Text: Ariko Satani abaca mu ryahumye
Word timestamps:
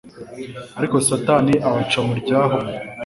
Ariko 0.77 0.95
Satani 1.07 1.53
abaca 1.67 1.99
mu 2.07 2.13
ryahumye 2.21 2.77